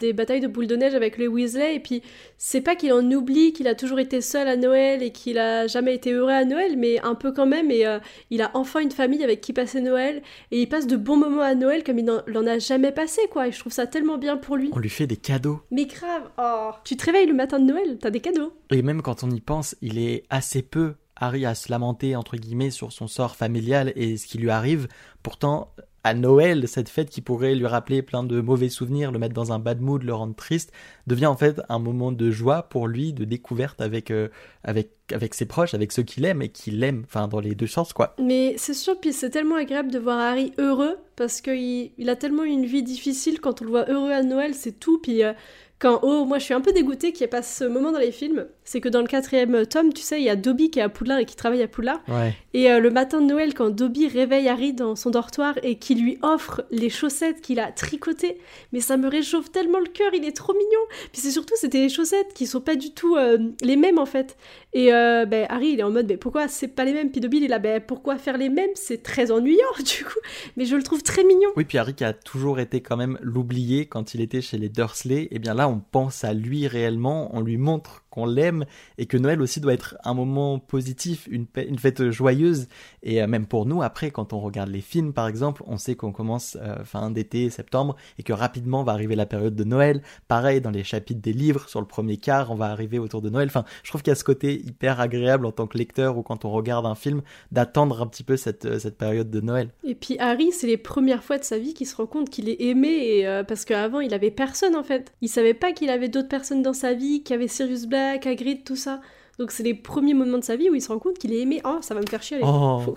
Des 0.00 0.12
batailles 0.12 0.40
de 0.40 0.48
boules 0.48 0.66
de 0.66 0.76
neige 0.76 0.94
avec 0.94 1.18
les 1.18 1.28
Weasley, 1.28 1.76
et 1.76 1.80
puis 1.80 2.02
c'est 2.38 2.60
pas 2.60 2.74
qu'il 2.74 2.92
en 2.92 3.08
oublie 3.10 3.52
qu'il 3.52 3.68
a 3.68 3.74
toujours 3.74 4.00
été 4.00 4.20
seul 4.20 4.48
à 4.48 4.56
Noël 4.56 5.02
et 5.02 5.12
qu'il 5.12 5.38
a 5.38 5.66
jamais 5.66 5.94
été 5.94 6.12
heureux 6.12 6.32
à 6.32 6.44
Noël, 6.44 6.76
mais 6.76 6.98
un 7.00 7.14
peu 7.14 7.32
quand 7.32 7.46
même, 7.46 7.70
et 7.70 7.86
euh, 7.86 7.98
il 8.30 8.42
a 8.42 8.50
enfin 8.54 8.80
une 8.80 8.90
famille 8.90 9.22
avec 9.22 9.40
qui 9.40 9.52
passer 9.52 9.80
Noël, 9.80 10.22
et 10.50 10.60
il 10.62 10.68
passe 10.68 10.86
de 10.86 10.96
bons 10.96 11.16
moments 11.16 11.42
à 11.42 11.54
Noël 11.54 11.84
comme 11.84 11.98
il 11.98 12.04
n'en 12.04 12.46
a 12.46 12.58
jamais 12.58 12.92
passé, 12.92 13.20
quoi, 13.30 13.48
et 13.48 13.52
je 13.52 13.58
trouve 13.58 13.72
ça 13.72 13.86
tellement 13.86 14.18
bien 14.18 14.36
pour 14.36 14.56
lui. 14.56 14.70
On 14.72 14.78
lui 14.78 14.90
fait 14.90 15.06
des 15.06 15.16
cadeaux. 15.16 15.60
Mais 15.70 15.86
grave, 15.86 16.30
oh, 16.38 16.70
tu 16.84 16.96
te 16.96 17.04
réveilles 17.04 17.26
le 17.26 17.34
matin 17.34 17.60
de 17.60 17.66
Noël, 17.66 17.98
t'as 18.00 18.10
des 18.10 18.20
cadeaux. 18.20 18.52
Et 18.70 18.82
même 18.82 19.02
quand 19.02 19.22
on 19.22 19.30
y 19.30 19.40
pense, 19.40 19.76
il 19.82 19.98
est 19.98 20.24
assez 20.30 20.62
peu 20.62 20.94
Harry 21.20 21.44
à 21.44 21.54
se 21.54 21.70
lamenter 21.70 22.16
entre 22.16 22.36
guillemets 22.36 22.70
sur 22.70 22.92
son 22.92 23.06
sort 23.06 23.36
familial 23.36 23.92
et 23.94 24.16
ce 24.16 24.26
qui 24.26 24.38
lui 24.38 24.50
arrive. 24.50 24.88
Pourtant, 25.22 25.72
à 26.04 26.14
Noël, 26.14 26.66
cette 26.66 26.88
fête 26.88 27.10
qui 27.10 27.20
pourrait 27.20 27.54
lui 27.54 27.66
rappeler 27.66 28.02
plein 28.02 28.24
de 28.24 28.40
mauvais 28.40 28.68
souvenirs, 28.68 29.12
le 29.12 29.18
mettre 29.18 29.34
dans 29.34 29.52
un 29.52 29.58
bad 29.58 29.80
mood, 29.80 30.02
le 30.02 30.14
rendre 30.14 30.34
triste, 30.34 30.72
devient 31.06 31.26
en 31.26 31.36
fait 31.36 31.60
un 31.68 31.78
moment 31.78 32.12
de 32.12 32.30
joie 32.30 32.62
pour 32.64 32.88
lui, 32.88 33.12
de 33.12 33.24
découverte 33.24 33.80
avec 33.80 34.10
euh, 34.10 34.28
avec 34.64 34.92
avec 35.12 35.34
ses 35.34 35.46
proches, 35.46 35.74
avec 35.74 35.92
ceux 35.92 36.02
qu'il 36.02 36.24
aime 36.24 36.40
et 36.42 36.48
qu'il 36.48 36.82
aime, 36.84 37.02
enfin 37.04 37.28
dans 37.28 37.40
les 37.40 37.54
deux 37.54 37.66
sens 37.66 37.92
quoi. 37.92 38.14
Mais 38.22 38.54
c'est 38.56 38.74
sûr, 38.74 38.98
puis 38.98 39.12
c'est 39.12 39.30
tellement 39.30 39.56
agréable 39.56 39.90
de 39.90 39.98
voir 39.98 40.18
Harry 40.18 40.52
heureux, 40.58 40.96
parce 41.16 41.40
qu'il 41.40 41.90
il 41.98 42.08
a 42.08 42.16
tellement 42.16 42.44
une 42.44 42.64
vie 42.64 42.82
difficile, 42.82 43.40
quand 43.40 43.60
on 43.60 43.64
le 43.64 43.70
voit 43.70 43.90
heureux 43.90 44.12
à 44.12 44.22
Noël, 44.22 44.54
c'est 44.54 44.78
tout, 44.78 44.98
puis 45.00 45.22
euh, 45.22 45.32
quand, 45.80 46.00
oh, 46.02 46.24
moi 46.24 46.38
je 46.38 46.44
suis 46.44 46.54
un 46.54 46.60
peu 46.60 46.72
dégoûtée 46.72 47.12
qu'il 47.12 47.22
n'y 47.22 47.24
ait 47.24 47.28
pas 47.28 47.42
ce 47.42 47.64
moment 47.64 47.90
dans 47.90 47.98
les 47.98 48.12
films, 48.12 48.46
c'est 48.70 48.80
que 48.80 48.88
dans 48.88 49.00
le 49.00 49.08
quatrième 49.08 49.66
tome, 49.66 49.92
tu 49.92 50.00
sais, 50.00 50.20
il 50.20 50.24
y 50.24 50.28
a 50.28 50.36
Dobby 50.36 50.70
qui 50.70 50.78
est 50.78 50.82
à 50.82 50.88
Poudlard 50.88 51.18
et 51.18 51.24
qui 51.24 51.34
travaille 51.34 51.60
à 51.60 51.66
Poudlard, 51.66 52.00
Ouais. 52.06 52.34
et 52.54 52.70
euh, 52.70 52.78
le 52.78 52.90
matin 52.90 53.20
de 53.20 53.26
Noël, 53.26 53.52
quand 53.52 53.70
Dobby 53.70 54.06
réveille 54.06 54.48
Harry 54.48 54.72
dans 54.72 54.94
son 54.94 55.10
dortoir 55.10 55.54
et 55.64 55.74
qui 55.76 55.96
lui 55.96 56.18
offre 56.22 56.62
les 56.70 56.88
chaussettes 56.88 57.40
qu'il 57.40 57.58
a 57.58 57.72
tricotées, 57.72 58.38
mais 58.72 58.78
ça 58.78 58.96
me 58.96 59.08
réchauffe 59.08 59.50
tellement 59.50 59.80
le 59.80 59.88
cœur, 59.88 60.14
il 60.14 60.24
est 60.24 60.36
trop 60.36 60.52
mignon. 60.52 60.80
Puis 61.10 61.20
c'est 61.20 61.32
surtout, 61.32 61.54
c'était 61.56 61.80
des 61.80 61.88
chaussettes 61.88 62.32
qui 62.32 62.46
sont 62.46 62.60
pas 62.60 62.76
du 62.76 62.92
tout 62.92 63.16
euh, 63.16 63.38
les 63.60 63.74
mêmes 63.74 63.98
en 63.98 64.06
fait. 64.06 64.36
Et 64.72 64.92
euh, 64.94 65.26
ben, 65.26 65.46
Harry, 65.48 65.70
il 65.70 65.80
est 65.80 65.82
en 65.82 65.90
mode, 65.90 66.06
mais 66.08 66.16
pourquoi 66.16 66.46
c'est 66.46 66.68
pas 66.68 66.84
les 66.84 66.92
mêmes? 66.92 67.10
Puis 67.10 67.20
Dobby, 67.20 67.38
il 67.38 67.44
est 67.44 67.48
là, 67.48 67.58
ben, 67.58 67.80
pourquoi 67.80 68.18
faire 68.18 68.38
les 68.38 68.50
mêmes? 68.50 68.70
C'est 68.76 69.02
très 69.02 69.32
ennuyant 69.32 69.66
du 69.78 70.04
coup. 70.04 70.20
Mais 70.56 70.64
je 70.64 70.76
le 70.76 70.84
trouve 70.84 71.02
très 71.02 71.24
mignon. 71.24 71.50
Oui, 71.56 71.64
puis 71.64 71.76
Harry 71.78 71.94
qui 71.94 72.04
a 72.04 72.12
toujours 72.12 72.60
été 72.60 72.80
quand 72.80 72.96
même 72.96 73.18
l'oublié 73.20 73.86
quand 73.86 74.14
il 74.14 74.20
était 74.20 74.40
chez 74.40 74.58
les 74.58 74.68
Dursley, 74.68 75.26
et 75.32 75.40
bien 75.40 75.54
là 75.54 75.68
on 75.68 75.80
pense 75.90 76.22
à 76.22 76.34
lui 76.34 76.68
réellement, 76.68 77.34
on 77.34 77.40
lui 77.40 77.56
montre 77.56 78.04
qu'on 78.10 78.26
l'aime 78.26 78.64
et 78.98 79.06
que 79.06 79.16
Noël 79.16 79.40
aussi 79.40 79.60
doit 79.60 79.72
être 79.72 79.96
un 80.04 80.14
moment 80.14 80.58
positif, 80.58 81.28
une, 81.30 81.46
fête 81.78 82.10
joyeuse. 82.10 82.68
Et 83.02 83.22
euh, 83.22 83.26
même 83.26 83.46
pour 83.46 83.66
nous, 83.66 83.82
après, 83.82 84.10
quand 84.10 84.32
on 84.32 84.40
regarde 84.40 84.68
les 84.68 84.80
films 84.80 85.12
par 85.12 85.28
exemple, 85.28 85.62
on 85.66 85.76
sait 85.76 85.94
qu'on 85.94 86.12
commence 86.12 86.58
euh, 86.60 86.84
fin 86.84 87.10
d'été, 87.10 87.50
septembre, 87.50 87.96
et 88.18 88.22
que 88.22 88.32
rapidement 88.32 88.82
va 88.82 88.92
arriver 88.92 89.14
la 89.14 89.26
période 89.26 89.54
de 89.54 89.64
Noël. 89.64 90.02
Pareil, 90.28 90.60
dans 90.60 90.70
les 90.70 90.84
chapitres 90.84 91.20
des 91.20 91.32
livres, 91.32 91.68
sur 91.68 91.80
le 91.80 91.86
premier 91.86 92.16
quart, 92.16 92.50
on 92.50 92.56
va 92.56 92.66
arriver 92.66 92.98
autour 92.98 93.22
de 93.22 93.30
Noël. 93.30 93.48
Enfin, 93.48 93.64
je 93.82 93.90
trouve 93.90 94.02
qu'il 94.02 94.10
y 94.10 94.12
a 94.12 94.16
ce 94.16 94.24
côté 94.24 94.60
hyper 94.60 95.00
agréable 95.00 95.46
en 95.46 95.52
tant 95.52 95.66
que 95.66 95.78
lecteur 95.78 96.18
ou 96.18 96.22
quand 96.22 96.44
on 96.44 96.50
regarde 96.50 96.86
un 96.86 96.94
film, 96.94 97.22
d'attendre 97.52 98.02
un 98.02 98.06
petit 98.06 98.24
peu 98.24 98.36
cette, 98.36 98.64
euh, 98.64 98.78
cette 98.78 98.98
période 98.98 99.30
de 99.30 99.40
Noël. 99.40 99.70
Et 99.84 99.94
puis 99.94 100.18
Harry, 100.18 100.50
c'est 100.52 100.66
les 100.66 100.76
premières 100.76 101.22
fois 101.22 101.38
de 101.38 101.44
sa 101.44 101.58
vie 101.58 101.74
qu'il 101.74 101.86
se 101.86 101.94
rend 101.96 102.06
compte 102.06 102.28
qu'il 102.28 102.48
est 102.48 102.60
aimé, 102.60 103.42
parce 103.46 103.64
qu'avant 103.64 104.00
il 104.00 104.12
avait 104.14 104.30
personne 104.30 104.74
en 104.74 104.82
fait. 104.82 105.12
Il 105.20 105.28
savait 105.28 105.54
pas 105.54 105.72
qu'il 105.72 105.90
avait 105.90 106.08
d'autres 106.08 106.28
personnes 106.28 106.62
dans 106.62 106.72
sa 106.72 106.92
vie, 106.92 107.22
qu'il 107.22 107.34
y 107.34 107.38
avait 107.38 107.48
Sirius 107.48 107.86
Black, 107.86 107.99
Hagrid, 108.24 108.64
tout 108.64 108.76
ça. 108.76 109.00
Donc 109.38 109.52
c'est 109.52 109.62
les 109.62 109.74
premiers 109.74 110.14
moments 110.14 110.38
de 110.38 110.44
sa 110.44 110.56
vie 110.56 110.68
où 110.70 110.74
il 110.74 110.82
se 110.82 110.88
rend 110.88 110.98
compte 110.98 111.18
qu'il 111.18 111.32
est 111.32 111.40
aimé. 111.40 111.60
Oh, 111.64 111.78
ça 111.80 111.94
va 111.94 112.00
me 112.00 112.06
faire 112.06 112.22
chier. 112.22 112.40
Oh. 112.42 112.80
Faut- 112.84 112.94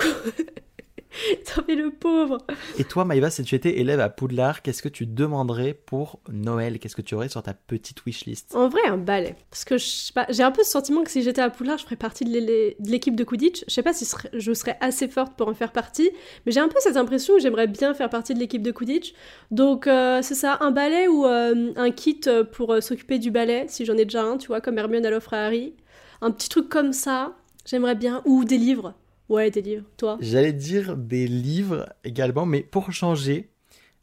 T'en 1.55 1.63
fais 1.63 1.75
le 1.75 1.91
pauvre. 1.91 2.39
Et 2.77 2.83
toi, 2.83 3.05
Maïva, 3.05 3.29
si 3.29 3.43
tu 3.43 3.55
étais 3.55 3.79
élève 3.79 3.99
à 3.99 4.09
Poudlard, 4.09 4.61
qu'est-ce 4.61 4.81
que 4.81 4.89
tu 4.89 5.05
demanderais 5.05 5.73
pour 5.73 6.19
Noël? 6.31 6.79
Qu'est-ce 6.79 6.95
que 6.95 7.01
tu 7.01 7.15
aurais 7.15 7.29
sur 7.29 7.43
ta 7.43 7.53
petite 7.53 8.05
wishlist? 8.05 8.55
En 8.55 8.69
vrai, 8.69 8.81
un 8.87 8.97
balai. 8.97 9.35
Parce 9.49 9.65
que 9.65 9.75
j'ai 9.77 10.43
un 10.43 10.51
peu 10.51 10.63
ce 10.63 10.71
sentiment 10.71 11.03
que 11.03 11.11
si 11.11 11.21
j'étais 11.21 11.41
à 11.41 11.49
Poudlard, 11.49 11.77
je 11.77 11.83
ferais 11.83 11.95
partie 11.95 12.25
de 12.25 12.31
l'équipe 12.79 13.15
de 13.15 13.23
Quidditch. 13.23 13.63
Je 13.67 13.73
sais 13.73 13.83
pas 13.83 13.93
si 13.93 14.07
je 14.33 14.53
serais 14.53 14.77
assez 14.81 15.07
forte 15.07 15.35
pour 15.35 15.47
en 15.47 15.53
faire 15.53 15.71
partie, 15.71 16.11
mais 16.45 16.51
j'ai 16.51 16.59
un 16.59 16.67
peu 16.67 16.77
cette 16.79 16.97
impression 16.97 17.35
que 17.35 17.41
j'aimerais 17.41 17.67
bien 17.67 17.93
faire 17.93 18.09
partie 18.09 18.33
de 18.33 18.39
l'équipe 18.39 18.61
de 18.61 18.71
Quidditch. 18.71 19.13
Donc 19.51 19.87
euh, 19.87 20.21
c'est 20.21 20.35
ça, 20.35 20.57
un 20.61 20.71
balai 20.71 21.07
ou 21.07 21.25
euh, 21.25 21.73
un 21.75 21.91
kit 21.91 22.21
pour 22.51 22.73
euh, 22.73 22.81
s'occuper 22.81 23.19
du 23.19 23.31
balai, 23.31 23.65
si 23.67 23.85
j'en 23.85 23.97
ai 23.97 24.05
déjà 24.05 24.23
un, 24.23 24.37
tu 24.37 24.47
vois, 24.47 24.61
comme 24.61 24.77
Hermione 24.77 25.05
elle 25.05 25.13
offre 25.13 25.33
à 25.33 25.45
Harry. 25.45 25.73
Un 26.21 26.31
petit 26.31 26.49
truc 26.49 26.69
comme 26.69 26.93
ça, 26.93 27.35
j'aimerais 27.65 27.95
bien. 27.95 28.21
Ou 28.25 28.45
des 28.45 28.57
livres. 28.57 28.93
Ouais, 29.29 29.51
des 29.51 29.61
livres. 29.61 29.85
Toi? 29.97 30.17
J'allais 30.21 30.53
dire 30.53 30.97
des 30.97 31.27
livres 31.27 31.89
également, 32.03 32.45
mais 32.45 32.61
pour 32.61 32.91
changer, 32.91 33.49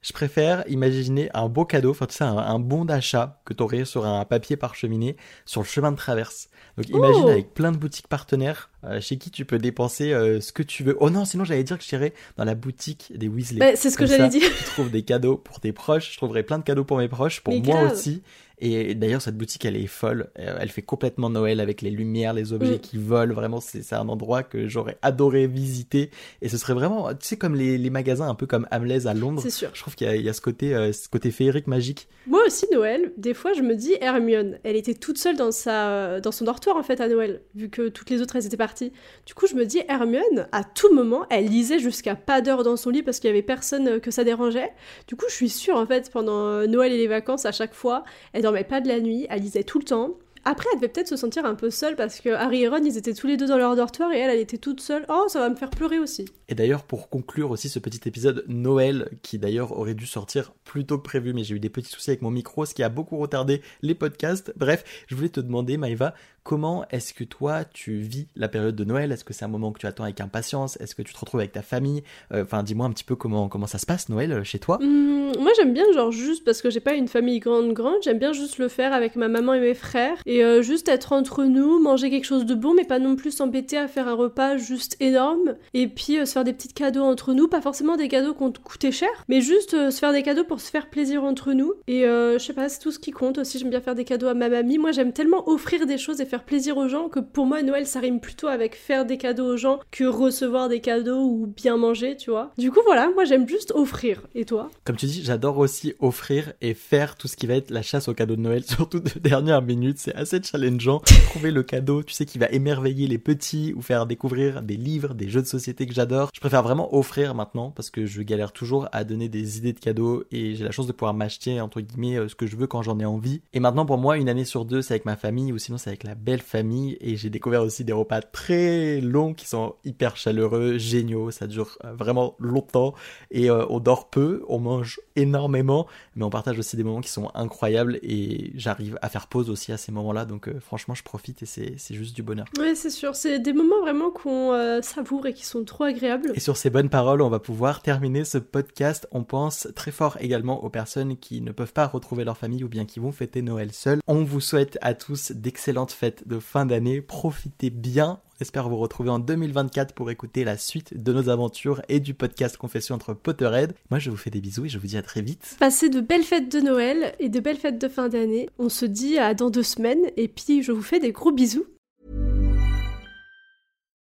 je 0.03 0.13
préfère 0.13 0.65
imaginer 0.69 1.29
un 1.35 1.49
beau 1.49 1.65
cadeau, 1.65 1.91
enfin 1.91 2.07
tu 2.07 2.15
sais, 2.15 2.25
un, 2.25 2.59
bon 2.59 2.85
d'achat 2.85 3.41
que 3.45 3.53
tu 3.53 3.63
aurais 3.63 3.85
sur 3.85 4.07
un 4.07 4.25
papier 4.25 4.57
parcheminé 4.57 5.17
sur 5.45 5.61
le 5.61 5.67
chemin 5.67 5.93
de 5.93 5.97
traverse. 5.97 6.49
Donc 6.79 6.89
imagine 6.89 7.25
Oh 7.27 7.29
avec 7.31 7.53
plein 7.53 7.71
de 7.73 7.77
boutiques 7.77 8.09
partenaires 8.09 8.71
euh, 8.85 9.01
chez 9.01 9.19
qui 9.19 9.31
tu 9.31 9.45
peux 9.45 9.59
dépenser 9.59 10.13
euh, 10.13 10.41
ce 10.41 10.53
que 10.53 10.63
tu 10.63 10.85
veux. 10.85 10.97
Oh 11.01 11.11
non, 11.11 11.27
sinon 11.27 11.45
j'allais 11.45 11.65
dire 11.65 11.77
que 11.77 11.85
j'irais 11.85 12.15
dans 12.39 12.45
la 12.45 12.55
boutique 12.55 13.13
des 13.15 13.29
Weasley. 13.29 13.59
Bah, 13.59 13.77
c'est 13.77 13.91
ce 13.91 13.99
que 13.99 14.07
j'allais 14.07 14.29
dire. 14.29 14.49
Tu 14.57 14.65
trouves 14.65 14.91
des 14.91 15.03
cadeaux 15.03 15.37
pour 15.37 15.61
tes 15.61 15.73
proches, 15.73 16.13
je 16.13 16.17
trouverais 16.17 16.45
plein 16.45 16.59
de 16.59 16.65
cadeaux 16.65 16.85
pour 16.85 16.97
mes 16.97 17.09
proches, 17.09 17.43
pour 17.43 17.53
Mais 17.53 17.61
moi 17.61 17.83
grave. 17.83 17.93
aussi. 17.93 18.23
Et 18.61 18.95
d'ailleurs, 18.95 19.23
cette 19.23 19.37
boutique, 19.37 19.65
elle 19.65 19.77
est 19.77 19.87
folle. 19.87 20.29
Euh, 20.39 20.57
Elle 20.61 20.69
fait 20.69 20.83
complètement 20.83 21.31
Noël 21.31 21.61
avec 21.61 21.81
les 21.83 21.91
lumières, 21.91 22.35
les 22.35 22.53
objets 22.53 22.77
Mm. 22.77 22.81
qui 22.81 22.99
volent. 22.99 23.35
Vraiment, 23.35 23.61
c'est 23.61 23.93
un 23.95 24.09
endroit 24.09 24.43
que 24.43 24.69
j'aurais 24.69 24.99
adoré 25.03 25.47
visiter. 25.47 26.11
Et 26.43 26.49
ce 26.49 26.59
serait 26.59 26.75
vraiment, 26.75 27.09
tu 27.15 27.27
sais, 27.27 27.37
comme 27.37 27.55
les, 27.55 27.79
les 27.79 27.91
magasins 27.91 28.29
un 28.29 28.35
peu 28.35 28.47
comme 28.47 28.67
Hamleys 28.71 29.07
à 29.07 29.15
Londres. 29.15 29.41
C'est 29.43 29.51
sûr. 29.51 29.71
Je 29.73 29.81
trouve 29.81 29.95
qu'il 29.95 30.07
y, 30.07 30.11
a- 30.11 30.17
il 30.17 30.23
y 30.23 30.29
a 30.29 30.33
ce 30.33 30.41
côté, 30.41 30.75
euh, 30.75 30.93
ce 30.93 31.09
côté 31.09 31.31
féerique 31.31 31.67
magique. 31.67 32.09
Moi 32.27 32.41
aussi, 32.47 32.67
Noël, 32.73 33.13
des 33.17 33.35
fois, 33.35 33.53
je 33.55 33.63
me 33.63 33.75
dis 33.75 33.95
Hermione. 34.01 34.59
Elle 34.63 34.77
était 34.77 34.95
toute 34.95 35.17
seule 35.19 35.37
dans, 35.37 35.53
sa, 35.53 36.21
dans 36.21 36.33
son 36.33 36.45
dortoir, 36.45 36.77
en 36.77 36.83
fait, 36.83 37.01
à 37.01 37.09
Noël, 37.09 37.41
vu 37.55 37.71
que 37.71 37.89
toutes 37.89 38.11
les 38.11 38.21
autres, 38.21 38.37
elles 38.37 38.47
étaient 38.47 38.57
parties. 38.59 38.93
Du 39.27 39.35
coup, 39.35 39.47
je 39.47 39.55
me 39.55 39.65
dis 39.65 39.81
Hermione, 39.89 40.49
à 40.53 40.65
tout 40.65 40.93
moment, 40.95 41.25
elle 41.31 41.47
lisait 41.47 41.79
jusqu'à 41.79 42.15
pas 42.15 42.41
d'heure 42.43 42.63
dans 42.63 42.77
son 42.77 42.91
lit 42.91 43.03
parce 43.03 43.21
qu'il 43.21 43.29
y 43.29 43.33
avait 43.33 43.43
personne 43.43 43.89
euh, 43.89 43.99
que 44.01 44.11
ça 44.11 44.23
dérangeait. 44.25 44.71
Du 45.09 45.17
coup, 45.17 45.25
je 45.29 45.35
suis 45.35 45.49
sûre, 45.49 45.77
en 45.77 45.87
fait, 45.87 46.11
pendant 46.13 46.67
Noël 46.67 46.93
et 46.93 46.99
les 46.99 47.07
vacances, 47.09 47.47
à 47.47 47.53
chaque 47.53 47.75
fois, 47.75 48.05
elle 48.33 48.43
dormait 48.51 48.65
pas 48.65 48.81
de 48.81 48.89
la 48.89 49.01
nuit, 49.01 49.27
elle 49.31 49.43
lisait 49.43 49.65
tout 49.65 49.79
le 49.79 49.85
temps. 49.85 50.17
Après, 50.45 50.67
elle 50.73 50.81
devait 50.81 50.91
peut-être 50.91 51.09
se 51.09 51.17
sentir 51.17 51.45
un 51.45 51.55
peu 51.55 51.71
seule 51.71 51.97
parce 51.97 52.21
que 52.21 52.31
Harry 52.31 52.63
et 52.63 52.69
Ron, 52.69 52.83
ils 52.83 52.97
étaient 52.97 53.13
tous 53.13 53.27
les 53.27 53.37
deux 53.37 53.47
dans 53.47 53.59
leur 53.59 53.77
dortoir 53.77 54.11
et 54.11 54.19
elle, 54.19 54.31
elle 54.31 54.41
était 54.41 54.57
toute 54.59 54.81
seule. 54.81 55.05
Oh, 55.11 55.27
ça 55.29 55.39
va 55.39 55.51
me 55.51 55.55
faire 55.55 55.69
pleurer 55.69 55.99
aussi. 55.99 56.25
Et 56.49 56.55
d'ailleurs, 56.55 56.83
pour 56.83 57.11
conclure 57.11 57.51
aussi 57.51 57.69
ce 57.69 57.79
petit 57.79 58.09
épisode 58.09 58.45
Noël, 58.49 59.11
qui 59.23 59.39
d'ailleurs 59.39 59.79
aurait 59.79 59.95
dû 59.95 60.07
sortir 60.07 60.53
plus 60.65 60.87
tôt 60.87 60.97
que 60.97 61.03
prévu, 61.03 61.35
mais 61.35 61.45
j'ai 61.45 61.55
eu 61.55 61.61
des 61.61 61.69
petits 61.69 61.91
soucis 61.91 62.11
avec 62.11 62.23
mon 62.23 62.31
micro, 62.31 62.65
ce 62.65 62.73
qui 62.73 62.83
a 62.83 62.89
beaucoup 62.89 63.19
retardé 63.19 63.61
les 63.83 63.95
podcasts. 63.95 64.53
Bref, 64.57 65.05
je 65.09 65.15
voulais 65.15 65.29
te 65.29 65.41
demander, 65.41 65.77
Maïva, 65.77 66.15
comment 66.43 66.85
est-ce 66.91 67.15
que 67.15 67.25
toi, 67.25 67.65
tu 67.65 67.99
vis 67.99 68.29
la 68.37 68.49
période 68.49 68.75
de 68.75 68.85
Noël? 68.85 69.13
Est-ce 69.13 69.25
que 69.25 69.33
c'est 69.33 69.45
un 69.45 69.49
moment 69.49 69.73
que 69.73 69.79
tu 69.79 69.87
attends 69.87 70.05
avec 70.05 70.21
impatience? 70.21 70.77
Est-ce 70.81 70.95
que 70.95 71.03
tu 71.03 71.13
te 71.13 71.19
retrouves 71.19 71.41
avec 71.41 71.53
ta 71.53 71.63
famille? 71.63 72.03
Euh, 72.33 72.43
Enfin, 72.43 72.63
dis-moi 72.63 72.87
un 72.87 72.91
petit 72.91 73.05
peu 73.05 73.15
comment, 73.17 73.49
comment 73.49 73.67
ça 73.67 73.79
se 73.79 73.87
passe, 73.87 74.09
Noël, 74.09 74.33
euh, 74.33 74.45
chez 74.45 74.59
toi. 74.59 74.79
Hmm, 74.81 75.33
moi 75.39 75.53
j'aime 75.57 75.73
bien 75.73 75.85
genre 75.95 76.11
juste 76.11 76.45
parce 76.45 76.63
que 76.63 76.71
j'ai 76.71 76.81
pas 76.81 76.95
une 76.95 77.07
famille 77.07 77.39
grande 77.39 77.73
grande, 77.73 77.97
j'aime 78.03 78.19
bien 78.19 78.33
juste 78.33 78.59
le 78.59 78.69
faire 78.69 78.93
avec 78.93 79.15
ma 79.15 79.29
maman 79.29 79.55
et 79.55 79.61
mes 79.61 79.75
frères 79.75 80.17
et 80.27 80.45
euh, 80.45 80.63
juste 80.63 80.89
être 80.89 81.13
entre 81.13 81.45
nous, 81.45 81.79
manger 81.81 82.11
quelque 82.11 82.25
chose 82.25 82.47
de 82.47 82.55
bon 82.55 82.75
mais 82.75 82.85
pas 82.85 82.99
non 82.99 83.15
plus 83.15 83.31
s'embêter 83.31 83.77
à 83.77 83.87
faire 83.87 84.09
un 84.09 84.15
repas 84.15 84.57
juste 84.57 84.97
énorme 85.01 85.55
et 85.75 85.87
puis 85.87 86.15
se 86.27 86.33
faire 86.33 86.45
des 86.45 86.53
petits 86.53 86.73
cadeaux 86.73 87.03
entre 87.03 87.35
nous, 87.35 87.47
pas 87.47 87.61
forcément 87.61 87.97
des 87.97 88.09
cadeaux 88.09 88.35
qui 88.35 88.43
ont 88.43 88.53
coûté 88.53 88.91
cher, 88.91 89.11
mais 89.29 89.41
juste 89.41 89.91
se 89.91 89.99
faire 89.99 90.13
des 90.13 90.23
cadeaux 90.23 90.45
pour 90.45 90.61
se 90.61 90.71
faire 90.71 90.89
plaisir 90.91 91.23
entre 91.23 91.53
nous 91.53 91.75
et 91.87 92.03
je 92.03 92.39
sais 92.39 92.53
pas, 92.53 92.69
c'est 92.69 92.81
tout 92.81 92.91
ce 92.91 92.99
qui 92.99 93.11
compte 93.11 93.39
aussi, 93.39 93.59
j'aime 93.59 93.71
bien 93.71 93.81
faire 93.81 93.95
des 93.95 94.05
cadeaux 94.05 94.29
à 94.29 94.35
ma 94.35 94.49
mamie, 94.49 94.79
moi 94.79 94.93
j'aime 94.93 95.13
tellement 95.13 95.49
offrir 95.49 95.87
des 95.87 95.99
choses 95.99 96.21
et 96.21 96.27
faire 96.31 96.45
plaisir 96.45 96.77
aux 96.77 96.87
gens 96.87 97.09
que 97.09 97.19
pour 97.19 97.45
moi 97.45 97.61
Noël 97.63 97.87
ça 97.87 97.99
rime 97.99 98.21
plutôt 98.21 98.47
avec 98.47 98.77
faire 98.77 99.05
des 99.05 99.19
cadeaux 99.19 99.55
aux 99.55 99.57
gens 99.57 99.81
que 99.91 100.05
recevoir 100.05 100.69
des 100.69 100.81
cadeaux 100.81 101.21
ou 101.21 101.47
bien 101.49 101.77
manger, 101.77 102.17
tu 102.17 102.31
vois. 102.31 102.53
Du 102.57 102.71
coup 102.71 102.81
voilà, 102.87 103.11
moi 103.15 103.25
j'aime 103.25 103.49
juste 103.49 103.73
offrir 103.75 104.23
et 104.35 104.45
toi? 104.45 104.71
Comme 104.85 104.97
tu 104.97 105.07
dis, 105.07 105.25
j'adore 105.25 105.59
aussi 105.59 105.95
offrir 105.99 106.53
et 106.61 106.75
faire 106.75 107.17
tout 107.17 107.27
ce 107.27 107.37
qui 107.37 107.47
va 107.47 107.55
être 107.55 107.71
la 107.71 107.83
chasse 107.83 108.09
au 108.09 108.15
cadeau 108.15 108.37
de 108.37 108.41
Noël, 108.41 108.63
surtout 108.67 109.01
de 109.01 109.19
dernière 109.19 109.63
minute. 109.63 109.99
C'est 109.99 110.15
assez 110.15 110.41
challengeant. 110.43 111.01
Trouver 111.31 111.51
le 111.51 111.63
cadeau, 111.63 112.03
tu 112.03 112.15
sais, 112.15 112.27
qui 112.27 112.39
va 112.39 112.47
émerveiller 112.51 113.07
les 113.07 113.19
petits 113.19 113.73
ou 113.77 113.83
faire 113.83 114.07
découvrir 114.07 114.63
des 114.63 114.77
livres, 114.77 115.15
des 115.15 115.29
jeux 115.29 115.43
de 115.43 115.47
société 115.47 115.87
que 115.87 115.95
j'adore. 115.95 116.31
Je 116.33 116.41
préfère 116.41 116.63
vraiment 116.63 116.95
offrir 116.95 117.35
maintenant 117.35 117.71
parce 117.71 117.91
que 117.91 118.07
je 118.07 118.23
galère 118.23 118.53
toujours 118.53 118.89
à 118.93 119.05
donner 119.05 119.29
des 119.29 119.59
idées 119.59 119.73
de 119.73 119.81
cadeaux 119.81 120.25
et 120.31 120.55
j'ai 120.55 120.65
la 120.65 120.71
chance 120.71 120.87
de 120.87 120.93
pouvoir 120.93 121.15
m'acheter, 121.15 121.61
entre 121.61 121.81
guillemets, 121.81 122.17
euh, 122.17 122.29
ce 122.29 122.35
que 122.35 122.47
je 122.47 122.57
veux 122.57 122.67
quand 122.67 122.83
j'en 122.83 122.99
ai 123.01 123.05
envie. 123.05 123.43
Et 123.53 123.61
maintenant, 123.61 123.87
pour 123.87 123.99
moi, 123.99 124.17
une 124.17 124.29
année 124.29 124.45
sur 124.45 124.65
deux, 124.65 124.83
c'est 124.83 124.95
avec 124.95 125.05
ma 125.05 125.17
famille 125.17 125.53
ou 125.53 125.59
sinon 125.59 125.79
c'est 125.79 125.91
avec 125.91 126.05
la 126.05 126.15
belle 126.21 126.43
famille 126.43 126.97
et 127.01 127.17
j'ai 127.17 127.31
découvert 127.31 127.63
aussi 127.63 127.85
des 127.85 127.93
repas 127.93 128.21
très 128.21 129.01
longs 129.01 129.35
qui 129.35 129.47
sont 129.47 129.75
hyper 129.85 130.17
chaleureux, 130.17 130.79
géniaux. 130.79 131.31
Ça 131.31 131.47
dure 131.47 131.79
euh, 131.85 131.93
vraiment 131.95 132.35
longtemps 132.39 132.95
et 133.31 133.51
euh, 133.51 133.65
on 133.69 133.81
dort 133.81 134.11
peu, 134.11 134.43
on 134.49 134.59
mange 134.59 135.01
énormément, 135.17 135.87
mais 136.17 136.25
on 136.25 136.31
partage 136.31 136.59
aussi 136.59 136.77
des 136.77 136.85
moments 136.85 137.01
qui 137.01 137.11
sont 137.11 137.31
incroyables 137.35 137.99
et 138.03 138.53
j'arrive 138.55 138.99
à 139.03 139.09
faire 139.09 139.27
pause 139.27 139.51
aussi 139.51 139.73
à 139.73 139.77
ces 139.77 139.93
moments-là. 139.93 140.25
Donc 140.25 140.49
euh, 140.49 140.61
franchement, 140.61 140.95
je 140.95 141.03
profite 141.03 141.43
et 141.43 141.47
c'est 141.47 141.95
juste 141.95 142.15
du 142.15 142.23
bonheur. 142.23 142.47
Ouais, 142.59 142.75
c'est 142.75 142.91
sûr. 142.91 143.15
C'est 143.15 143.39
des 143.39 143.53
moments 143.53 143.81
vraiment 143.81 144.11
qu'on 144.11 144.53
euh, 144.53 144.83
savoure 144.83 145.27
et 145.27 145.35
qui 145.35 145.45
sont 145.45 145.65
trop 145.65 145.85
agréables. 145.85 146.33
Et 146.35 146.41
sur 146.41 146.57
ces 146.57 146.71
bonnes 146.71 146.91
paroles, 146.91 147.23
on 147.23 147.31
va 147.31 147.39
pouvoir 147.39 147.83
terminer 147.83 148.25
ce 148.25 148.39
podcast. 148.39 149.09
On 149.13 149.25
pense 149.25 149.69
très 149.75 149.91
fort 149.91 150.17
également 150.21 150.65
aux 150.65 150.71
personnes 150.71 151.17
qui 151.17 151.41
ne 151.41 151.53
peuvent 151.53 151.73
pas 151.73 151.87
retrouver 151.87 152.25
leur 152.25 152.37
famille 152.37 152.65
ou 152.65 152.69
bien 152.69 152.85
qui 152.85 153.01
vont 153.01 153.13
fêter 153.13 153.43
Noël 153.43 153.73
seuls. 153.73 154.01
On 154.07 154.25
vous 154.25 154.41
souhaite 154.41 154.79
à 154.81 154.95
tous 154.95 155.33
d'excellentes 155.33 155.93
fêtes 155.93 156.10
de 156.27 156.39
fin 156.39 156.67
d'année. 156.67 157.01
Profitez 157.01 157.71
bien. 157.71 158.21
On 158.39 158.43
espère 158.43 158.69
vous 158.69 158.77
retrouver 158.77 159.11
en 159.11 159.19
2024 159.19 159.95
pour 159.95 160.11
écouter 160.11 160.45
la 160.45 160.57
suite 160.57 161.01
de 161.01 161.13
nos 161.13 161.29
aventures 161.29 161.83
et 161.89 162.01
du 162.01 162.15
podcast 162.15 162.57
Confession 162.57 162.95
entre 162.95 163.15
Potterhead. 163.15 163.75
Moi, 163.91 163.99
je 163.99 164.11
vous 164.11 164.17
fais 164.17 164.31
des 164.31 164.41
bisous 164.41 164.67
et 164.67 164.69
je 164.69 164.79
vous 164.79 164.87
dis 164.87 164.97
à 164.97 165.03
très 165.03 165.23
vite. 165.23 165.57
Passez 165.59 165.89
de 165.89 166.01
belles 166.01 166.25
fêtes 166.25 166.51
de 166.51 166.61
Noël 166.61 167.15
et 167.19 167.29
de 167.29 167.41
belles 167.41 167.59
fêtes 167.59 167.81
de 167.81 167.89
fin 167.89 168.09
d'année. 168.09 168.49
On 168.59 168.69
se 168.69 168.87
dit 168.87 169.19
à 169.19 169.35
dans 169.35 169.51
deux 169.51 169.63
semaines 169.63 170.11
et 170.17 170.29
puis 170.29 170.63
je 170.63 170.73
vous 170.73 170.83
fais 170.83 171.01
des 171.01 171.13
gros 171.13 171.33
bisous. 171.33 171.67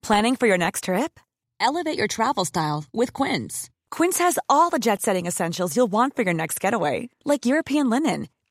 Planning 0.02 0.36
for 0.36 0.48
your 0.48 0.58
next 0.58 0.84
trip? 0.84 1.20
Elevate 1.60 1.98
your 1.98 2.08
travel 2.08 2.46
style 2.46 2.84
with 2.94 3.12
Quince. 3.12 3.70
Quince 3.90 4.20
has 4.20 4.38
all 4.50 4.70
the 4.70 4.80
jet 4.80 5.02
setting 5.02 5.26
essentials 5.26 5.76
you'll 5.76 5.92
want 5.92 6.16
for 6.16 6.24
your 6.24 6.34
next 6.34 6.60
getaway, 6.60 7.10
like 7.24 7.46
European 7.46 7.90
linen, 7.90 8.28